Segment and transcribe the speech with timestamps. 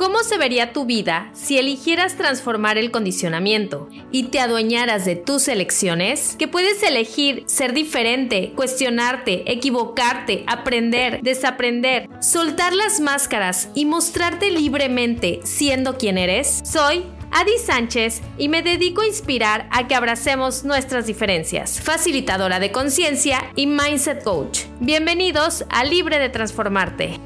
[0.00, 5.46] ¿Cómo se vería tu vida si eligieras transformar el condicionamiento y te adueñaras de tus
[5.46, 6.36] elecciones?
[6.38, 15.40] Que puedes elegir ser diferente, cuestionarte, equivocarte, aprender, desaprender, soltar las máscaras y mostrarte libremente
[15.44, 16.62] siendo quien eres.
[16.64, 21.78] Soy Adi Sánchez y me dedico a inspirar a que abracemos nuestras diferencias.
[21.78, 24.60] Facilitadora de conciencia y mindset coach.
[24.80, 27.20] Bienvenidos a Libre de Transformarte.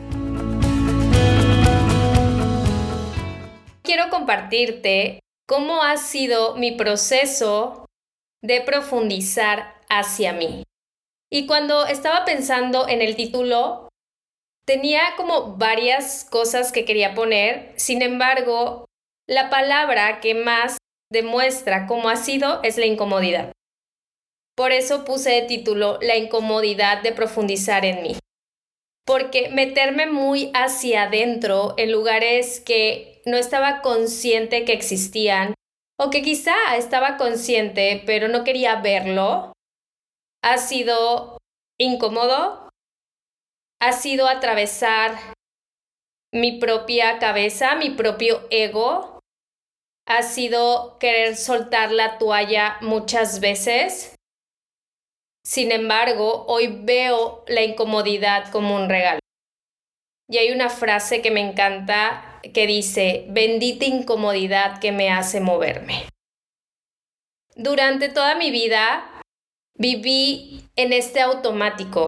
[4.10, 7.86] Compartirte cómo ha sido mi proceso
[8.42, 10.64] de profundizar hacia mí.
[11.30, 13.88] Y cuando estaba pensando en el título,
[14.66, 18.86] tenía como varias cosas que quería poner, sin embargo,
[19.26, 20.78] la palabra que más
[21.10, 23.52] demuestra cómo ha sido es la incomodidad.
[24.56, 28.16] Por eso puse de título La incomodidad de profundizar en mí.
[29.04, 35.54] Porque meterme muy hacia adentro en lugares que no estaba consciente que existían
[35.98, 39.52] o que quizá estaba consciente pero no quería verlo,
[40.42, 41.38] ha sido
[41.78, 42.68] incómodo,
[43.80, 45.34] ha sido atravesar
[46.32, 49.20] mi propia cabeza, mi propio ego,
[50.06, 54.14] ha sido querer soltar la toalla muchas veces.
[55.46, 59.20] Sin embargo, hoy veo la incomodidad como un regalo.
[60.28, 66.06] Y hay una frase que me encanta que dice, bendita incomodidad que me hace moverme.
[67.56, 69.22] Durante toda mi vida
[69.76, 72.06] viví en este automático,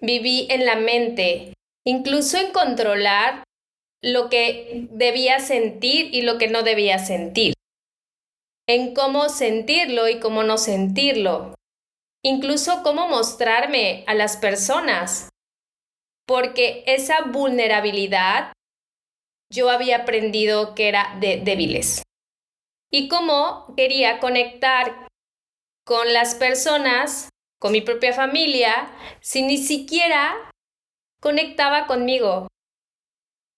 [0.00, 1.52] viví en la mente,
[1.84, 3.44] incluso en controlar
[4.02, 7.54] lo que debía sentir y lo que no debía sentir,
[8.66, 11.54] en cómo sentirlo y cómo no sentirlo,
[12.22, 15.30] incluso cómo mostrarme a las personas,
[16.26, 18.52] porque esa vulnerabilidad
[19.54, 22.02] yo había aprendido que era de débiles.
[22.92, 25.08] Y cómo quería conectar
[25.86, 27.28] con las personas,
[27.60, 30.50] con mi propia familia, si ni siquiera
[31.20, 32.48] conectaba conmigo.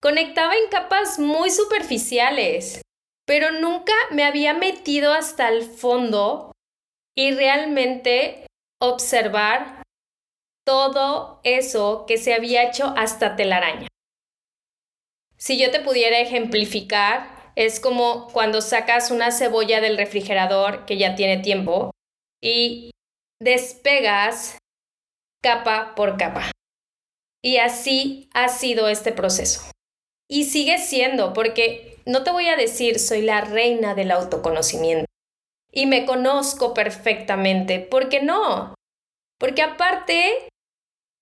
[0.00, 2.82] Conectaba en capas muy superficiales,
[3.26, 6.52] pero nunca me había metido hasta el fondo
[7.16, 8.46] y realmente
[8.80, 9.82] observar
[10.64, 13.88] todo eso que se había hecho hasta telaraña.
[15.36, 21.14] Si yo te pudiera ejemplificar, es como cuando sacas una cebolla del refrigerador que ya
[21.14, 21.90] tiene tiempo
[22.42, 22.90] y
[23.40, 24.58] despegas
[25.42, 26.50] capa por capa.
[27.42, 29.70] Y así ha sido este proceso.
[30.28, 35.06] Y sigue siendo, porque no te voy a decir soy la reina del autoconocimiento
[35.72, 38.74] y me conozco perfectamente, porque no.
[39.38, 40.48] Porque aparte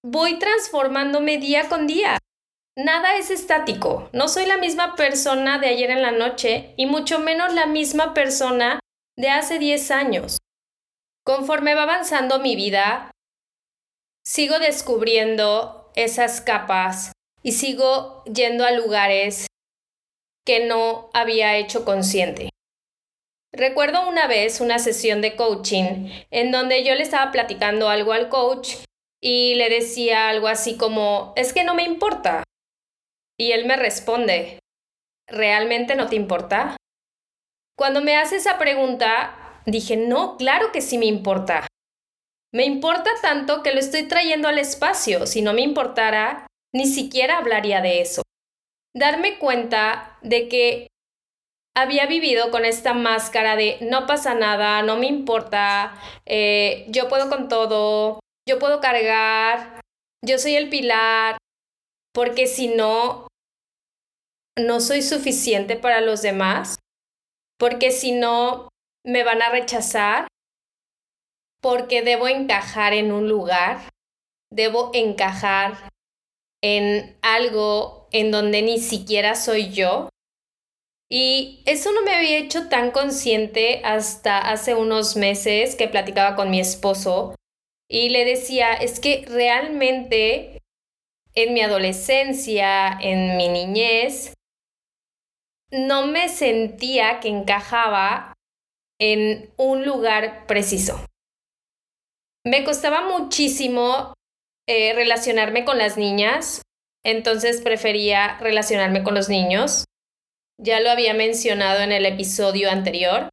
[0.03, 2.19] voy transformándome día con día.
[2.77, 4.09] Nada es estático.
[4.13, 8.15] No soy la misma persona de ayer en la noche y mucho menos la misma
[8.15, 8.81] persona
[9.17, 10.39] de hace 10 años.
[11.25, 13.13] Conforme va avanzando mi vida,
[14.27, 17.13] sigo descubriendo esas capas
[17.45, 19.47] y sigo yendo a lugares
[20.45, 22.51] que no había hecho consciente.
[23.53, 28.29] Recuerdo una vez una sesión de coaching en donde yo le estaba platicando algo al
[28.29, 28.75] coach
[29.23, 32.43] y le decía algo así como, es que no me importa,
[33.39, 34.59] y él me responde,
[35.29, 36.77] ¿realmente no te importa?
[37.77, 41.67] Cuando me hace esa pregunta, dije, no, claro que sí me importa.
[42.53, 45.27] Me importa tanto que lo estoy trayendo al espacio.
[45.27, 48.23] Si no me importara, ni siquiera hablaría de eso.
[48.95, 50.87] Darme cuenta de que
[51.77, 57.29] había vivido con esta máscara de no pasa nada, no me importa, eh, yo puedo
[57.29, 59.81] con todo, yo puedo cargar,
[60.25, 61.37] yo soy el pilar,
[62.15, 63.27] porque si no,
[64.57, 66.79] no soy suficiente para los demás,
[67.59, 68.69] porque si no,
[69.05, 70.29] me van a rechazar,
[71.61, 73.91] porque debo encajar en un lugar,
[74.51, 75.91] debo encajar
[76.63, 80.09] en algo en donde ni siquiera soy yo.
[81.11, 86.51] Y eso no me había hecho tan consciente hasta hace unos meses que platicaba con
[86.51, 87.35] mi esposo
[87.91, 90.64] y le decía, es que realmente
[91.35, 94.35] en mi adolescencia, en mi niñez,
[95.71, 98.35] no me sentía que encajaba
[99.01, 101.05] en un lugar preciso.
[102.47, 104.15] Me costaba muchísimo
[104.69, 106.63] eh, relacionarme con las niñas,
[107.05, 109.85] entonces prefería relacionarme con los niños.
[110.63, 113.29] Ya lo había mencionado en el episodio anterior.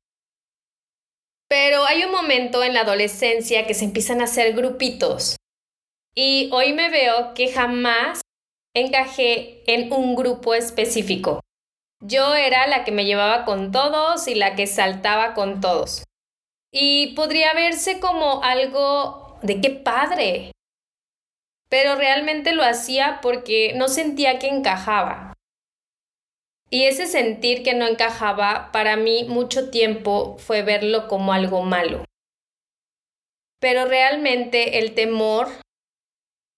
[1.48, 5.36] Pero hay un momento en la adolescencia que se empiezan a hacer grupitos
[6.16, 8.22] y hoy me veo que jamás
[8.76, 11.42] encajé en un grupo específico.
[12.02, 16.04] Yo era la que me llevaba con todos y la que saltaba con todos.
[16.74, 20.52] Y podría verse como algo de qué padre.
[21.70, 25.34] Pero realmente lo hacía porque no sentía que encajaba.
[26.70, 32.06] Y ese sentir que no encajaba para mí mucho tiempo fue verlo como algo malo.
[33.60, 35.50] Pero realmente el temor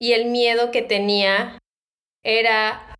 [0.00, 1.58] y el miedo que tenía
[2.22, 2.96] era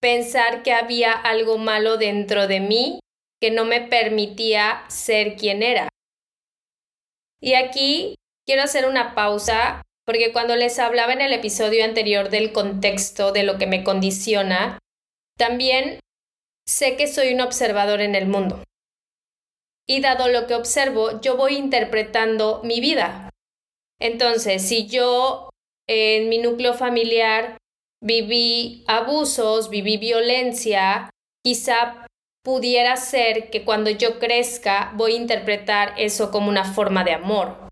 [0.00, 3.00] pensar que había algo malo dentro de mí
[3.40, 5.88] que no me permitía ser quien era.
[7.40, 12.52] Y aquí quiero hacer una pausa porque cuando les hablaba en el episodio anterior del
[12.52, 14.78] contexto de lo que me condiciona,
[15.38, 16.00] también
[16.66, 18.62] sé que soy un observador en el mundo.
[19.86, 23.30] Y dado lo que observo, yo voy interpretando mi vida.
[23.98, 25.49] Entonces, si yo
[25.92, 27.58] en mi núcleo familiar
[28.00, 31.10] viví abusos, viví violencia,
[31.44, 32.06] quizá
[32.44, 37.68] pudiera ser que cuando yo crezca voy a interpretar eso como una forma de amor.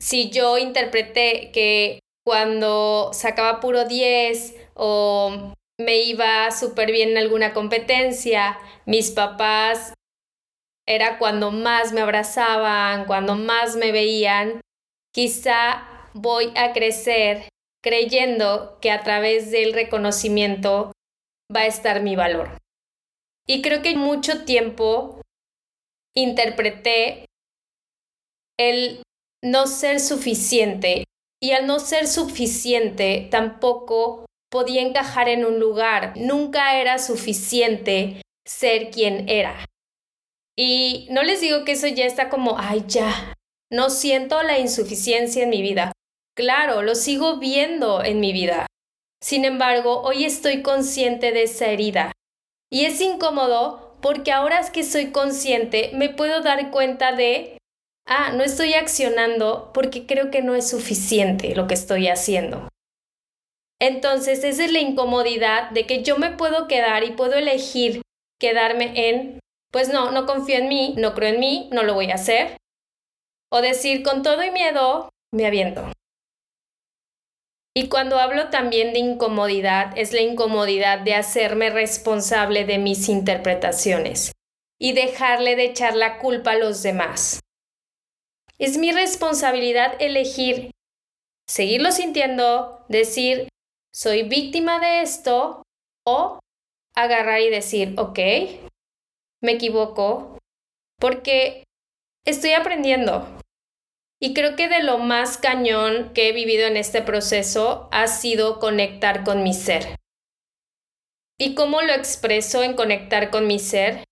[0.00, 7.52] Si yo interpreté que cuando sacaba puro 10 o me iba súper bien en alguna
[7.52, 9.92] competencia, mis papás
[10.88, 14.62] era cuando más me abrazaban, cuando más me veían,
[15.12, 17.48] quizá voy a crecer
[17.82, 20.92] creyendo que a través del reconocimiento
[21.54, 22.56] va a estar mi valor.
[23.46, 25.20] Y creo que mucho tiempo
[26.14, 27.26] interpreté
[28.58, 29.02] el
[29.42, 31.04] no ser suficiente
[31.42, 38.90] y al no ser suficiente tampoco podía encajar en un lugar, nunca era suficiente ser
[38.90, 39.64] quien era.
[40.56, 43.32] Y no les digo que eso ya está como, ay, ya,
[43.72, 45.92] no siento la insuficiencia en mi vida.
[46.40, 48.64] Claro, lo sigo viendo en mi vida.
[49.22, 52.12] Sin embargo, hoy estoy consciente de esa herida.
[52.72, 57.58] Y es incómodo porque ahora que soy consciente, me puedo dar cuenta de,
[58.06, 62.70] ah, no estoy accionando porque creo que no es suficiente lo que estoy haciendo.
[63.78, 68.00] Entonces, esa es la incomodidad de que yo me puedo quedar y puedo elegir
[68.40, 69.40] quedarme en,
[69.70, 72.56] pues no, no confío en mí, no creo en mí, no lo voy a hacer.
[73.52, 75.84] O decir, con todo y miedo, me aviento.
[77.74, 84.32] Y cuando hablo también de incomodidad, es la incomodidad de hacerme responsable de mis interpretaciones
[84.78, 87.40] y dejarle de echar la culpa a los demás.
[88.58, 90.72] Es mi responsabilidad elegir
[91.50, 93.48] seguirlo sintiendo, decir,
[93.92, 95.62] soy víctima de esto
[96.06, 96.38] o
[96.94, 98.18] agarrar y decir, ok,
[99.42, 100.38] me equivoco
[100.98, 101.64] porque
[102.24, 103.26] estoy aprendiendo.
[104.22, 108.58] Y creo que de lo más cañón que he vivido en este proceso ha sido
[108.58, 109.96] conectar con mi ser.
[111.38, 114.04] ¿Y cómo lo expreso en conectar con mi ser?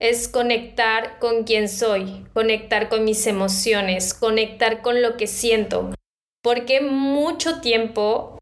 [0.00, 5.94] Es conectar con quien soy, conectar con mis emociones, conectar con lo que siento.
[6.42, 8.38] Porque mucho tiempo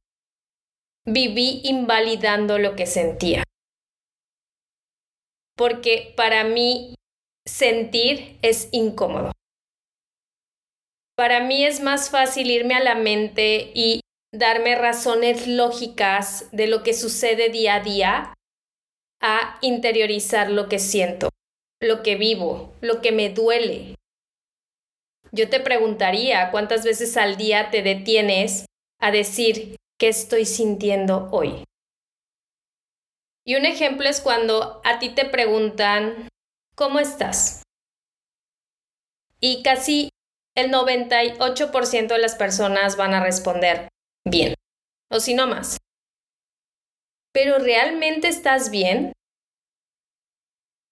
[1.05, 3.43] viví invalidando lo que sentía.
[5.55, 6.95] Porque para mí
[7.45, 9.36] sentir es incómodo.
[11.17, 14.01] Para mí es más fácil irme a la mente y
[14.33, 18.35] darme razones lógicas de lo que sucede día a día
[19.21, 21.31] a interiorizar lo que siento,
[21.81, 23.95] lo que vivo, lo que me duele.
[25.33, 28.67] Yo te preguntaría cuántas veces al día te detienes
[29.01, 31.65] a decir, ¿Qué estoy sintiendo hoy?
[33.47, 36.29] Y un ejemplo es cuando a ti te preguntan,
[36.75, 37.63] ¿cómo estás?
[39.41, 40.11] Y casi
[40.57, 43.89] el 98% de las personas van a responder
[44.27, 44.55] bien,
[45.11, 45.77] o si no más.
[47.33, 49.13] Pero ¿realmente estás bien?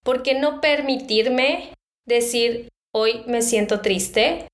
[0.04, 1.72] ¿Por qué no permitirme
[2.06, 4.48] decir, hoy me siento triste?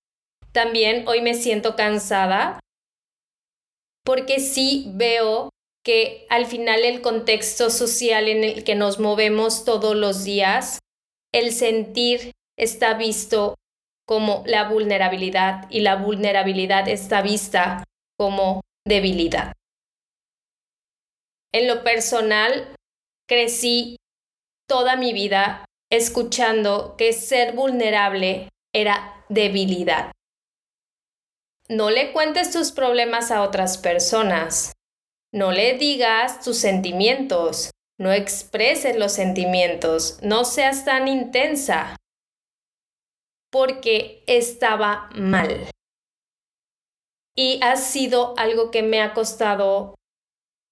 [0.52, 2.61] También hoy me siento cansada
[4.05, 5.50] porque sí veo
[5.85, 10.79] que al final el contexto social en el que nos movemos todos los días,
[11.33, 13.55] el sentir está visto
[14.11, 17.85] como la vulnerabilidad y la vulnerabilidad está vista
[18.19, 19.52] como debilidad.
[21.55, 22.75] En lo personal,
[23.29, 23.99] crecí
[24.69, 30.11] toda mi vida escuchando que ser vulnerable era debilidad.
[31.69, 34.73] No le cuentes tus problemas a otras personas.
[35.33, 37.71] No le digas tus sentimientos.
[37.97, 40.19] No expreses los sentimientos.
[40.21, 41.95] No seas tan intensa.
[43.50, 45.71] Porque estaba mal.
[47.37, 49.95] Y ha sido algo que me ha costado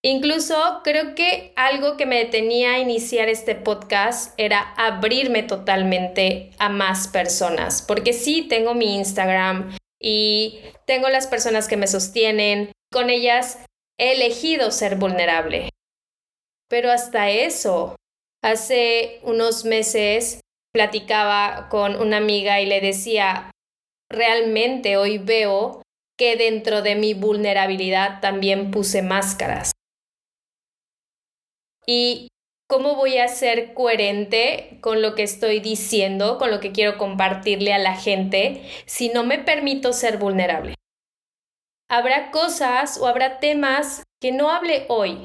[0.03, 6.69] Incluso creo que algo que me detenía a iniciar este podcast era abrirme totalmente a
[6.69, 13.11] más personas, porque sí tengo mi Instagram y tengo las personas que me sostienen, con
[13.11, 13.59] ellas
[13.99, 15.71] he elegido ser vulnerable.
[16.69, 17.97] Pero hasta eso,
[18.41, 20.41] hace unos meses
[20.73, 23.51] platicaba con una amiga y le decía,
[24.11, 25.83] realmente hoy veo
[26.19, 29.73] que dentro de mi vulnerabilidad también puse máscaras.
[31.87, 32.29] ¿Y
[32.69, 37.73] cómo voy a ser coherente con lo que estoy diciendo, con lo que quiero compartirle
[37.73, 40.75] a la gente, si no me permito ser vulnerable?
[41.89, 45.25] Habrá cosas o habrá temas que no hable hoy,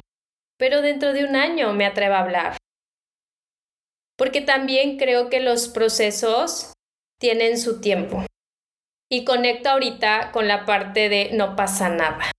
[0.57, 2.57] pero dentro de un año me atrevo a hablar.
[4.17, 6.74] Porque también creo que los procesos
[7.20, 8.25] tienen su tiempo.
[9.10, 12.34] Y conecto ahorita con la parte de no pasa nada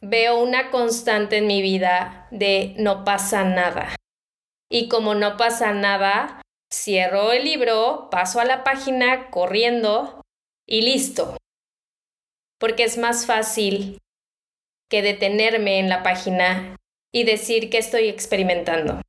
[0.00, 3.94] veo una constante en mi vida de no pasa nada.
[4.70, 10.22] Y como no pasa nada, cierro el libro, paso a la página corriendo
[10.66, 11.36] y listo.
[12.58, 13.98] Porque es más fácil
[14.90, 16.76] que detenerme en la página
[17.12, 19.00] y decir que estoy experimentando.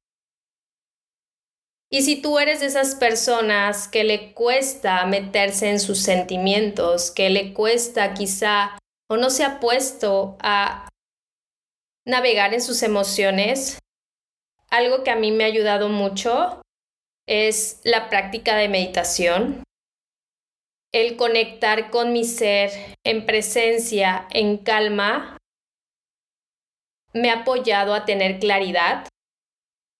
[1.92, 7.32] Y si tú eres de esas personas que le cuesta meterse en sus sentimientos, que
[7.32, 8.78] le cuesta quizá
[9.10, 10.88] o no se ha puesto a
[12.06, 13.80] navegar en sus emociones,
[14.70, 16.62] algo que a mí me ha ayudado mucho
[17.28, 19.64] es la práctica de meditación,
[20.92, 22.72] el conectar con mi ser
[23.04, 25.38] en presencia, en calma,
[27.14, 29.08] me ha apoyado a tener claridad,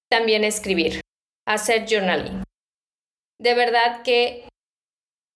[0.10, 1.02] también escribir,
[1.50, 2.44] hacer journaling.
[3.42, 4.48] De verdad que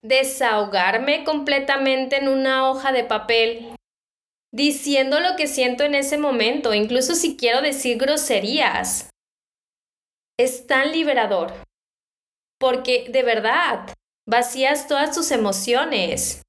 [0.02, 3.74] desahogarme completamente en una hoja de papel,
[4.52, 9.10] diciendo lo que siento en ese momento, incluso si quiero decir groserías.
[10.38, 11.52] Es tan liberador,
[12.60, 13.92] porque de verdad
[14.28, 16.42] vacías todas tus emociones,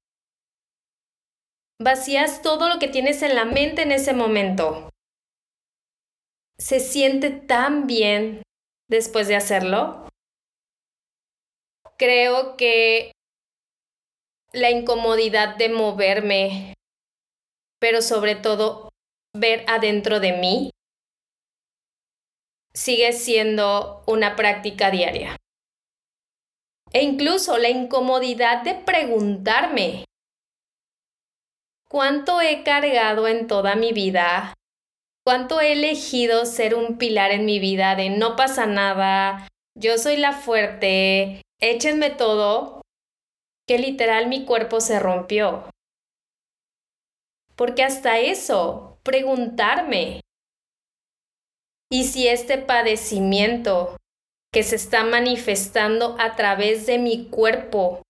[1.80, 4.90] vacías todo lo que tienes en la mente en ese momento.
[6.58, 8.42] Se siente tan bien
[8.88, 10.08] después de hacerlo.
[11.96, 13.12] Creo que
[14.52, 16.74] la incomodidad de moverme,
[17.80, 18.90] pero sobre todo
[19.34, 20.70] ver adentro de mí,
[22.74, 25.36] sigue siendo una práctica diaria.
[26.92, 30.04] E incluso la incomodidad de preguntarme,
[31.88, 34.55] ¿cuánto he cargado en toda mi vida?
[35.26, 40.16] ¿Cuánto he elegido ser un pilar en mi vida de no pasa nada, yo soy
[40.16, 42.82] la fuerte, échenme todo?
[43.66, 45.68] que literal mi cuerpo se rompió.
[47.56, 50.20] Porque hasta eso, preguntarme,
[51.90, 53.96] ¿y si este padecimiento
[54.52, 58.02] que se está manifestando a través de mi cuerpo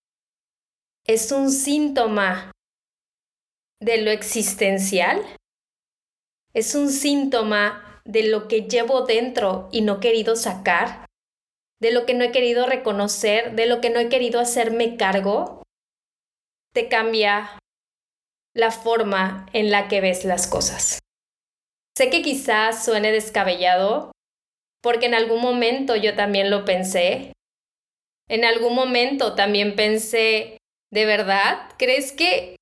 [1.05, 2.51] es un síntoma
[3.81, 5.25] de lo existencial?
[6.57, 11.05] ¿Es un síntoma de lo que llevo dentro y no he querido sacar?
[11.79, 15.61] de lo que no he querido reconocer, de lo que no he querido hacerme cargo,
[16.73, 17.59] te cambia
[18.55, 20.99] la forma en la que ves las cosas.
[21.95, 24.11] Sé que quizás suene descabellado,
[24.81, 27.33] porque en algún momento yo también lo pensé.
[28.27, 30.57] En algún momento también pensé,
[30.91, 31.71] ¿de verdad?
[31.77, 32.55] ¿Crees que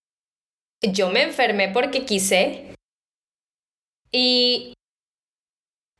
[0.82, 2.75] yo me enfermé porque quise?
[4.18, 4.76] Y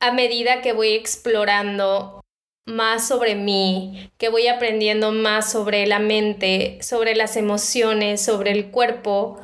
[0.00, 2.22] a medida que voy explorando
[2.66, 8.70] más sobre mí, que voy aprendiendo más sobre la mente, sobre las emociones, sobre el
[8.70, 9.42] cuerpo,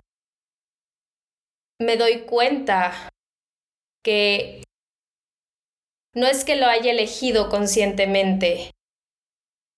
[1.83, 3.11] me doy cuenta
[4.03, 4.65] que
[6.15, 8.71] no es que lo haya elegido conscientemente,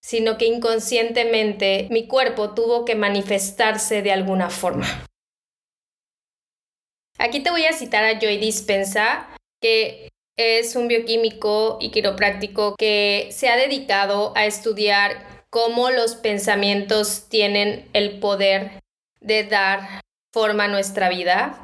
[0.05, 4.87] sino que inconscientemente mi cuerpo tuvo que manifestarse de alguna forma.
[7.19, 9.29] Aquí te voy a citar a Joy Dispensa,
[9.61, 17.29] que es un bioquímico y quiropráctico que se ha dedicado a estudiar cómo los pensamientos
[17.29, 18.81] tienen el poder
[19.21, 20.01] de dar
[20.33, 21.63] forma a nuestra vida.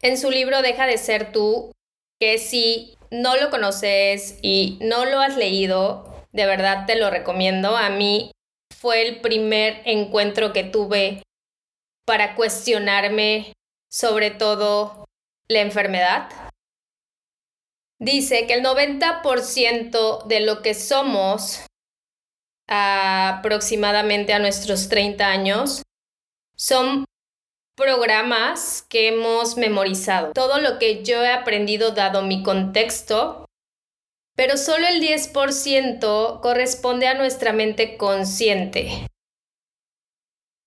[0.00, 1.72] En su libro Deja de ser tú,
[2.20, 7.76] que si no lo conoces y no lo has leído, de verdad te lo recomiendo.
[7.76, 8.30] A mí
[8.74, 11.22] fue el primer encuentro que tuve
[12.06, 13.52] para cuestionarme
[13.92, 15.04] sobre todo
[15.48, 16.30] la enfermedad
[18.00, 21.66] dice que el 90% de lo que somos
[22.68, 25.82] aproximadamente a nuestros 30 años
[26.56, 27.04] son
[27.76, 33.44] programas que hemos memorizado, todo lo que yo he aprendido dado mi contexto,
[34.34, 39.06] pero solo el 10% corresponde a nuestra mente consciente.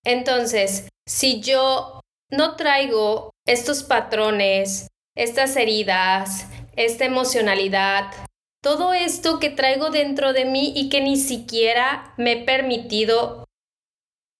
[0.04, 1.95] Entonces, si yo
[2.30, 8.12] no traigo estos patrones, estas heridas, esta emocionalidad,
[8.62, 13.44] todo esto que traigo dentro de mí y que ni siquiera me he permitido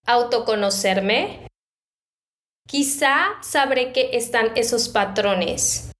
[0.04, 1.46] autoconocerme,
[2.66, 5.92] quizá sabré que están esos patrones.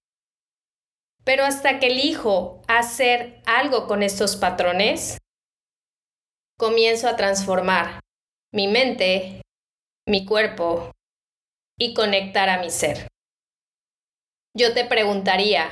[1.23, 5.17] Pero hasta que elijo hacer algo con estos patrones,
[6.57, 7.99] comienzo a transformar
[8.53, 9.41] mi mente,
[10.05, 10.91] mi cuerpo
[11.77, 13.07] y conectar a mi ser.
[14.55, 15.69] Yo te preguntaría,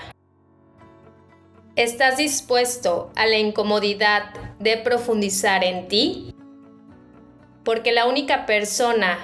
[1.75, 6.35] ¿estás dispuesto a la incomodidad de profundizar en ti?
[7.63, 9.17] Porque la única persona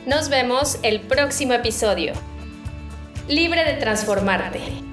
[0.06, 2.14] Nos vemos el próximo episodio.
[3.28, 4.87] Libre de transformarte.